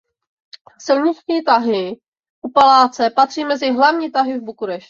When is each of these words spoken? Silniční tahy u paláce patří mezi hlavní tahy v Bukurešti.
Silniční 0.79 1.43
tahy 1.43 1.99
u 2.41 2.49
paláce 2.49 3.09
patří 3.09 3.43
mezi 3.45 3.71
hlavní 3.71 4.11
tahy 4.11 4.39
v 4.39 4.43
Bukurešti. 4.43 4.79